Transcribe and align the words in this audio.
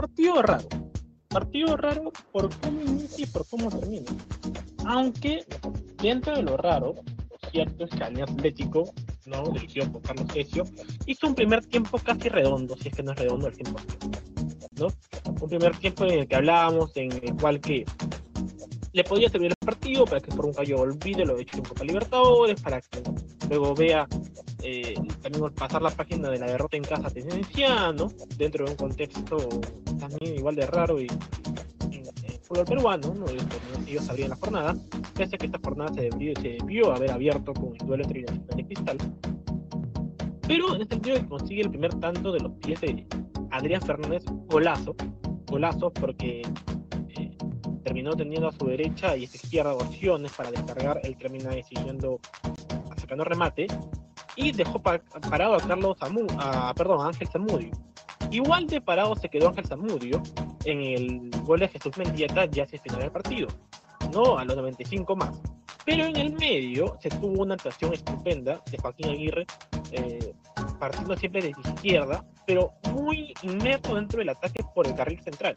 partido 0.00 0.42
raro. 0.42 0.68
Partido 1.28 1.76
raro 1.76 2.12
por 2.32 2.48
cómo 2.60 2.80
inicia 2.82 3.24
y 3.24 3.26
por 3.26 3.46
cómo 3.48 3.68
termina. 3.68 4.06
Aunque 4.86 5.44
dentro 6.00 6.36
de 6.36 6.42
lo 6.42 6.56
raro, 6.56 6.94
lo 6.94 7.50
cierto 7.50 7.84
es 7.84 7.90
que 7.90 8.04
Atlético, 8.04 8.92
¿no? 9.26 9.42
dirigido 9.50 9.90
por 9.90 10.02
Carlos 10.02 10.28
Cesio, 10.32 10.64
hizo 11.06 11.26
un 11.26 11.34
primer 11.34 11.66
tiempo 11.66 11.98
casi 11.98 12.28
redondo, 12.28 12.76
si 12.76 12.88
es 12.88 12.94
que 12.94 13.02
no 13.02 13.10
es 13.12 13.18
redondo 13.18 13.48
al 13.48 13.54
100%. 13.54 14.20
¿no? 14.78 14.86
Un 15.40 15.48
primer 15.48 15.76
tiempo 15.78 16.04
en 16.04 16.20
el 16.20 16.28
que 16.28 16.36
hablábamos, 16.36 16.96
en 16.96 17.12
el 17.12 17.34
cual 17.34 17.60
que 17.60 17.84
le 18.92 19.04
podía 19.04 19.28
servir 19.28 19.50
el 19.50 19.66
partido 19.66 20.04
para 20.04 20.20
que 20.20 20.30
por 20.30 20.46
un 20.46 20.54
callo 20.54 20.78
olvide 20.78 21.26
lo 21.26 21.38
hecho 21.38 21.56
en 21.56 21.64
Copa 21.64 21.84
Libertadores, 21.84 22.60
para 22.62 22.80
que 22.80 23.02
luego 23.48 23.74
vea 23.74 24.06
eh, 24.62 24.94
también 25.22 25.52
pasar 25.54 25.82
la 25.82 25.90
página 25.90 26.30
de 26.30 26.38
la 26.38 26.46
derrota 26.46 26.76
en 26.76 26.82
casa 26.82 27.08
¿no? 27.94 28.08
dentro 28.36 28.64
de 28.64 28.70
un 28.72 28.76
contexto 28.76 29.36
también 29.98 30.34
igual 30.34 30.56
de 30.56 30.66
raro 30.66 31.00
y, 31.00 31.06
fútbol 32.42 32.64
peruano, 32.64 33.14
¿no? 33.14 33.26
ellos 33.86 34.08
abrían 34.08 34.30
la 34.30 34.36
jornada, 34.36 34.76
pese 35.14 35.36
a 35.36 35.38
que 35.38 35.46
esta 35.46 35.60
jornada 35.62 35.92
se 35.92 36.02
debió, 36.02 36.34
se 36.36 36.48
debió 36.48 36.92
haber 36.92 37.10
abierto 37.10 37.52
con 37.52 37.74
el 37.78 37.86
duelo 37.86 38.04
entre 38.04 38.22
Nacional 38.22 38.60
y 38.60 38.64
Cristal. 38.64 38.98
Pero 40.46 40.74
en 40.74 40.80
el 40.80 40.88
sentido 40.88 41.16
de 41.16 41.22
que 41.22 41.28
consigue 41.28 41.60
el 41.60 41.70
primer 41.70 41.94
tanto 42.00 42.32
de 42.32 42.40
los 42.40 42.52
pies 42.52 42.80
de 42.80 43.06
Adrián 43.50 43.82
Fernández, 43.82 44.24
golazo, 44.46 44.96
golazo 45.46 45.92
porque 45.92 46.40
eh, 47.10 47.36
terminó 47.84 48.16
teniendo 48.16 48.48
a 48.48 48.52
su 48.52 48.64
derecha 48.64 49.14
y 49.14 49.26
a 49.26 49.28
su 49.28 49.36
izquierda 49.36 49.74
opciones 49.74 50.32
para 50.32 50.50
descargar, 50.50 51.00
él 51.04 51.16
termina 51.18 51.50
decidiendo 51.50 52.18
sacando 52.96 53.24
remate 53.24 53.66
y 54.38 54.52
dejó 54.52 54.80
parado 54.80 55.56
a 55.56 55.60
Carlos 55.60 55.96
a, 56.38 56.72
perdón, 56.74 57.06
Ángel 57.06 57.28
Zamudio. 57.28 57.72
Igual 58.30 58.68
de 58.68 58.80
parado 58.80 59.16
se 59.16 59.28
quedó 59.28 59.48
Ángel 59.48 59.66
Zamudio 59.66 60.22
en 60.64 60.80
el 60.80 61.30
gol 61.42 61.60
de 61.60 61.68
Jesús 61.68 61.96
Mendieta 61.98 62.44
ya 62.46 62.64
se 62.66 62.78
final 62.78 63.02
el 63.02 63.10
partido, 63.10 63.48
¿no? 64.12 64.38
A 64.38 64.44
los 64.44 64.56
95 64.56 65.16
más. 65.16 65.34
Pero 65.84 66.04
en 66.04 66.16
el 66.16 66.32
medio 66.34 66.96
se 67.00 67.08
tuvo 67.08 67.42
una 67.42 67.54
actuación 67.54 67.94
estupenda 67.94 68.62
de 68.70 68.78
Joaquín 68.78 69.08
Aguirre, 69.08 69.46
eh, 69.90 70.32
partiendo 70.78 71.16
siempre 71.16 71.42
de 71.42 71.50
izquierda, 71.50 72.24
pero 72.46 72.72
muy 72.92 73.34
inmerso 73.42 73.96
dentro 73.96 74.20
del 74.20 74.28
ataque 74.28 74.62
por 74.74 74.86
el 74.86 74.94
carril 74.94 75.20
central. 75.20 75.54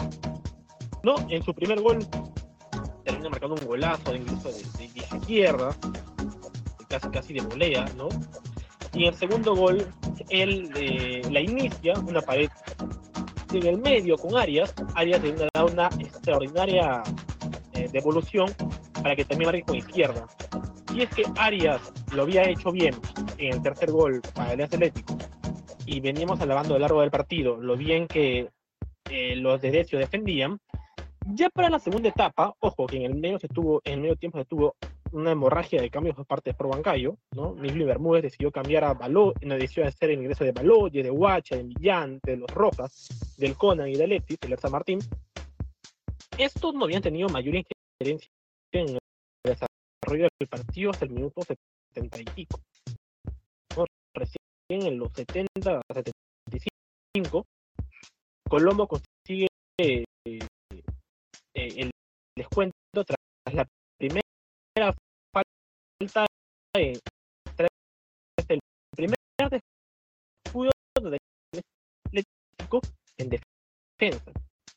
¿No? 1.04 1.16
En 1.30 1.44
su 1.44 1.54
primer 1.54 1.82
gol 1.82 2.00
termina 3.04 3.30
marcando 3.30 3.56
un 3.56 3.66
golazo 3.68 4.12
de 4.12 4.18
incluso 4.18 4.50
de, 4.50 4.64
de 4.78 5.18
izquierda, 5.18 5.76
casi 6.88 7.10
casi 7.10 7.34
de 7.34 7.42
volea, 7.42 7.86
¿no? 7.96 8.10
Y 8.94 9.06
el 9.06 9.14
segundo 9.16 9.56
gol 9.56 9.88
él 10.30 10.70
eh, 10.76 11.22
la 11.30 11.40
inicia 11.40 11.94
una 12.00 12.22
pared 12.22 12.50
en 13.54 13.66
el 13.66 13.78
medio 13.80 14.18
con 14.18 14.38
Arias, 14.38 14.74
Arias 14.96 15.22
le 15.22 15.34
da 15.54 15.66
una 15.66 15.88
extraordinaria 16.00 17.04
eh, 17.74 17.90
devolución 17.92 18.48
para 19.02 19.16
que 19.16 19.26
también 19.26 19.48
marque 19.48 19.64
con 19.64 19.76
izquierda. 19.76 20.26
Y 20.94 21.02
es 21.02 21.10
que 21.10 21.24
Arias 21.38 21.82
lo 22.14 22.24
había 22.24 22.44
hecho 22.44 22.72
bien 22.72 22.96
en 23.38 23.54
el 23.54 23.62
tercer 23.62 23.92
gol 23.92 24.22
para 24.34 24.54
el 24.54 24.62
Atlético 24.62 25.18
y 25.86 26.00
veníamos 26.00 26.40
alabando 26.40 26.76
a 26.76 26.78
lo 26.78 26.82
largo 26.82 27.02
del 27.02 27.12
partido 27.12 27.58
lo 27.58 27.76
bien 27.76 28.08
que 28.08 28.50
eh, 29.10 29.36
los 29.36 29.62
de 29.62 29.72
defendían. 29.72 30.60
Ya 31.28 31.50
para 31.50 31.70
la 31.70 31.80
segunda 31.80 32.10
etapa, 32.10 32.54
ojo 32.60 32.88
que 32.88 32.98
en 32.98 33.04
el 33.04 33.16
medio 33.16 33.38
se 33.40 33.48
tuvo, 33.48 33.82
en 33.84 33.94
el 33.94 34.02
medio 34.02 34.16
tiempo 34.16 34.40
se 34.40 34.46
tuvo 34.46 34.76
una 35.12 35.32
hemorragia 35.32 35.82
de 35.82 35.90
cambios 35.90 36.16
por 36.16 36.26
parte 36.26 36.52
de 36.52 36.54
Pro 36.54 36.70
Bancayo, 36.70 37.18
¿no? 37.36 37.54
Misli 37.54 37.84
Bermúdez 37.84 38.24
decidió 38.24 38.52
cambiar 38.52 38.84
a 38.84 38.94
Baló, 38.94 39.34
no 39.42 39.56
decidió 39.56 39.88
hacer 39.88 40.12
el 40.12 40.20
ingreso 40.20 40.44
de 40.44 40.52
Baloye, 40.52 41.04
de 41.04 41.12
Huacha, 41.12 41.58
de 41.58 41.64
Millán, 41.64 42.20
de 42.24 42.38
los 42.38 42.50
Rojas, 42.52 43.36
del 43.38 43.56
Conan 43.56 43.90
y 43.90 43.96
de 43.96 44.08
Letis, 44.08 44.38
del 44.40 44.58
San 44.58 44.72
Martín. 44.72 45.00
Estos 46.38 46.74
no 46.74 46.86
habían 46.86 47.02
tenido 47.02 47.30
mayor 47.30 47.56
injerencia 47.56 48.30
en 48.72 48.90
el 48.90 49.00
desarrollo 49.44 50.28
del 50.40 50.50
partido 50.50 50.92
hasta 50.92 51.06
el 51.06 51.12
minuto 51.12 51.42
70 51.94 52.22
y 52.22 52.26
pico. 52.26 52.60
Recién 54.14 54.42
en 54.70 54.98
los 54.98 55.12
70 55.14 55.78
a 55.78 55.94
75, 55.94 57.46
Colombo 58.50 58.88
consigue 58.88 59.48
eh, 59.80 60.04
eh, 60.26 60.40
el 61.54 61.92
descuento 62.36 62.76
tras 63.06 63.18
de 66.74 67.00
el 68.48 68.60
primer 68.96 69.18
descuido 69.50 70.72
del 71.02 71.18
Atlético 72.08 72.82
en 73.18 73.30
defensa. 73.30 74.32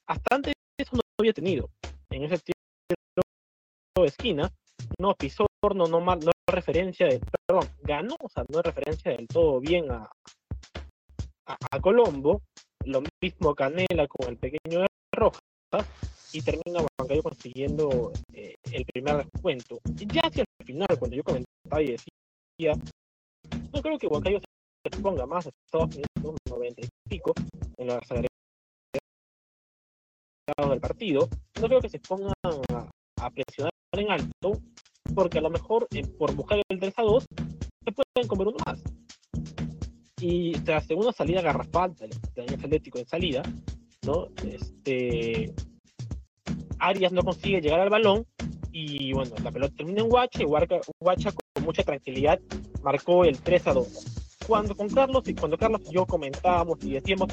Hasta 0.07 0.35
antes 0.35 0.55
eso 0.79 0.97
no 0.97 1.01
había 1.19 1.33
tenido. 1.33 1.71
En 2.11 2.25
ese 2.25 2.39
tiempo 2.39 4.03
de 4.03 4.07
esquina, 4.07 4.51
no 4.99 5.15
pisó, 5.15 5.47
no, 5.63 5.87
no, 5.87 6.01
no 6.01 6.33
referencia 6.49 7.07
de, 7.07 7.21
perdón, 7.47 7.69
ganó, 7.83 8.17
o 8.21 8.29
sea, 8.29 8.45
no 8.49 8.61
referencia 8.61 9.13
del 9.13 9.27
todo 9.29 9.61
bien 9.61 9.91
a, 9.91 10.11
a, 11.47 11.57
a 11.71 11.81
Colombo, 11.81 12.43
lo 12.85 13.03
mismo 13.23 13.55
Canela 13.55 14.07
con 14.09 14.29
el 14.29 14.37
pequeño 14.37 14.81
de 14.81 14.87
Rojas, 15.13 15.41
y 16.35 16.43
termina 16.43 16.85
Huancayo 16.99 17.23
consiguiendo 17.23 18.13
eh, 18.33 18.57
el 18.73 18.85
primer 18.87 19.25
descuento. 19.25 19.79
Y 19.99 20.07
ya 20.07 20.23
hacia 20.23 20.43
el 20.43 20.67
final, 20.67 20.89
cuando 20.99 21.17
yo 21.17 21.23
comentaba 21.23 21.81
y 21.81 21.93
decía, 21.93 22.75
no 23.73 23.81
creo 23.81 23.99
que 23.99 24.09
Huancayo 24.09 24.41
se 24.41 25.01
ponga 25.01 25.27
más, 25.27 25.47
Estados 25.47 25.95
Unidos 25.95 26.37
90 26.51 26.83
y 26.83 26.89
pico 27.09 27.33
en 27.79 27.87
los 27.87 28.03
agregados 28.11 28.31
del 30.71 30.81
partido, 30.81 31.29
no 31.61 31.69
creo 31.69 31.81
que 31.81 31.89
se 31.89 32.01
pongan 32.01 32.33
a, 32.43 33.31
presionar 33.31 33.71
en 33.93 34.11
alto, 34.11 34.61
porque 35.15 35.39
a 35.39 35.43
lo 35.43 35.51
mejor 35.51 35.87
eh, 35.95 36.05
por 36.19 36.35
buscar 36.35 36.61
el 36.69 36.81
3 36.81 36.95
a 36.97 37.03
2 37.03 37.27
se 37.85 37.93
pueden 37.93 38.29
comer 38.29 38.49
uno 38.49 38.57
más. 38.67 38.83
Y 40.21 40.53
tras 40.65 40.87
segunda 40.87 41.13
salida 41.13 41.43
garrafal 41.43 41.95
del 41.95 42.11
Atlético 42.55 42.99
en 42.99 43.07
salida, 43.07 43.43
¿no? 44.05 44.27
Este, 44.45 45.55
Arias 46.85 47.13
no 47.13 47.23
consigue 47.23 47.61
llegar 47.61 47.81
al 47.81 47.91
balón 47.91 48.27
y 48.71 49.13
bueno, 49.13 49.35
la 49.43 49.51
pelota 49.51 49.75
termina 49.77 50.03
en 50.03 50.09
Guacha 50.09 50.43
y 50.43 50.45
Guacha 50.45 51.33
con 51.33 51.65
mucha 51.65 51.83
tranquilidad 51.83 52.39
marcó 52.83 53.25
el 53.25 53.39
3 53.39 53.67
a 53.69 53.73
2. 53.73 53.89
Cuando 54.47 54.77
con 54.77 54.89
Carlos 54.89 55.23
y 55.27 55.35
cuando 55.35 55.57
Carlos 55.57 55.81
y 55.89 55.95
yo 55.95 56.05
comentábamos 56.05 56.79
y 56.85 56.93
decíamos, 56.93 57.29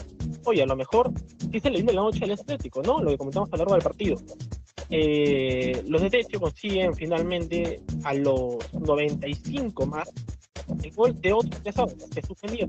oye, 0.45 0.63
a 0.63 0.65
lo 0.65 0.77
mejor 0.77 1.11
sí 1.51 1.59
se 1.59 1.69
le 1.69 1.77
viene 1.77 1.91
la 1.91 2.01
noche 2.01 2.23
al 2.23 2.31
estético, 2.31 2.81
¿no? 2.81 3.01
Lo 3.01 3.09
que 3.11 3.17
comentamos 3.17 3.49
a 3.51 3.57
lo 3.57 3.57
largo 3.57 3.73
del 3.73 3.83
partido. 3.83 4.17
Eh, 4.89 5.83
los 5.87 6.01
de 6.01 6.25
consiguen 6.39 6.95
finalmente 6.95 7.81
a 8.03 8.13
los 8.13 8.73
95 8.73 9.85
más 9.85 10.09
el 10.83 10.91
gol 10.93 11.19
de 11.19 11.33
otro 11.33 11.63
que 11.63 11.71
se 11.71 12.21
suspendía 12.27 12.67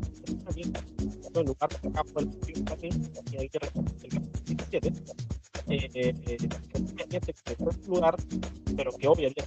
en 1.34 1.46
lugar 1.46 1.68
de 1.68 1.88
acá 1.88 2.02
el 2.16 2.64
también 2.64 3.12
y 3.30 3.36
hay 3.36 3.48
que 3.48 3.58
el 4.02 4.56
17 4.56 4.92
eh, 5.68 5.88
eh, 5.94 6.38
que 7.08 7.56
fue 7.56 7.72
lugar 7.86 8.16
pero 8.76 8.92
que 8.92 9.08
obviamente 9.08 9.44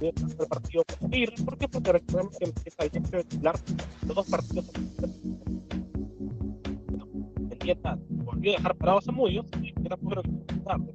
el 0.00 0.48
partido 0.48 0.84
ir 1.10 1.32
¿por 1.44 1.58
qué? 1.58 1.68
porque 1.68 1.92
recordemos 1.92 2.36
que 2.38 2.44
empieza 2.46 2.84
el 2.84 2.90
de 2.90 3.24
titular 3.24 3.54
los 4.06 4.16
dos 4.16 4.30
partidos 4.30 4.70
el 7.50 7.58
dieta 7.58 7.98
volvió 8.10 8.52
a 8.52 8.56
dejar 8.56 8.76
parados 8.76 9.08
a 9.08 9.12
Muñoz 9.12 9.46
y 9.62 9.74
era 9.84 9.96
tarde 10.64 10.94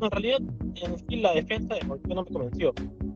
en 0.00 0.10
realidad, 0.10 0.40
en 0.76 0.98
sí, 0.98 1.16
la 1.16 1.32
defensa 1.32 1.74
de 1.74 1.84
Molino 1.84 2.14
no 2.14 2.24
me 2.24 2.30
convenció. 2.30 2.74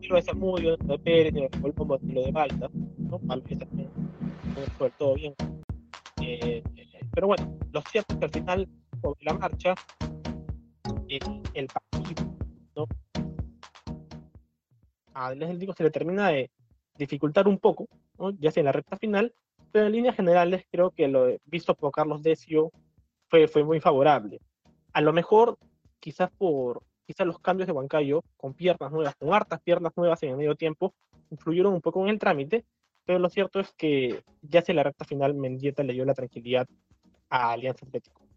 Lo 0.08 0.16
de 0.16 0.22
Zamudio, 0.22 0.76
lo 0.76 0.96
de 0.96 0.98
Pérez, 0.98 1.34
lo 1.34 1.42
de 1.42 2.14
lo 2.14 2.22
de 2.22 2.32
Malta, 2.32 2.70
¿no? 2.98 3.18
Mal 3.20 3.42
que 3.42 3.56
también 3.56 3.90
no 3.96 4.62
fue 4.78 4.90
todo 4.98 5.14
bien. 5.14 5.34
Eh, 6.22 6.62
pero 7.12 7.26
bueno, 7.26 7.58
lo 7.72 7.82
cierto 7.82 8.14
es 8.14 8.18
que 8.18 8.24
al 8.24 8.30
final, 8.30 8.68
sobre 9.02 9.24
la 9.24 9.34
marcha, 9.34 9.74
el, 11.08 11.66
partido. 11.66 12.86
A 15.14 15.26
Atlético 15.28 15.72
se 15.72 15.82
le 15.82 15.90
termina 15.90 16.28
de 16.28 16.50
dificultar 16.96 17.48
un 17.48 17.58
poco, 17.58 17.88
¿no? 18.18 18.30
ya 18.38 18.50
sea 18.50 18.60
en 18.60 18.66
la 18.66 18.72
recta 18.72 18.96
final, 18.96 19.34
pero 19.72 19.86
en 19.86 19.92
líneas 19.92 20.16
generales 20.16 20.64
creo 20.70 20.90
que 20.90 21.08
lo 21.08 21.36
visto 21.44 21.74
por 21.74 21.92
Carlos 21.92 22.22
Decio 22.22 22.70
fue, 23.28 23.48
fue 23.48 23.64
muy 23.64 23.80
favorable. 23.80 24.40
A 24.92 25.00
lo 25.00 25.12
mejor 25.12 25.58
quizás 26.00 26.30
por 26.30 26.82
quizás 27.08 27.26
los 27.26 27.38
cambios 27.38 27.66
de 27.66 27.72
Huancayo 27.72 28.22
con 28.36 28.52
piernas 28.52 28.92
nuevas, 28.92 29.16
con 29.16 29.32
hartas 29.32 29.60
piernas 29.62 29.92
nuevas 29.96 30.22
en 30.22 30.30
el 30.30 30.36
medio 30.36 30.56
tiempo, 30.56 30.94
influyeron 31.30 31.72
un 31.72 31.80
poco 31.80 32.02
en 32.02 32.10
el 32.10 32.18
trámite, 32.18 32.66
pero 33.04 33.18
lo 33.18 33.30
cierto 33.30 33.60
es 33.60 33.72
que 33.72 34.22
ya 34.42 34.60
hacia 34.60 34.74
la 34.74 34.82
recta 34.82 35.06
final 35.06 35.34
Mendieta 35.34 35.82
le 35.82 35.94
dio 35.94 36.04
la 36.04 36.12
tranquilidad 36.12 36.66
a 37.30 37.52
Alianza 37.52 37.86
Atlético. 37.86 38.27